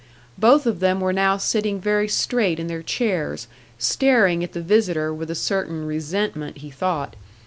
Both 0.39 0.65
of 0.65 0.79
them 0.79 0.99
were 0.99 1.13
now 1.13 1.37
sitting 1.37 1.79
very 1.79 2.07
straight 2.07 2.59
in 2.59 2.65
their 2.65 2.81
chairs, 2.81 3.45
staring 3.77 4.43
at 4.43 4.53
the 4.53 4.61
visitor 4.63 5.13
with 5.13 5.29
a 5.29 5.35
certain 5.35 5.85
resentment, 5.85 6.57
he 6.57 6.71
thought. 6.71 7.15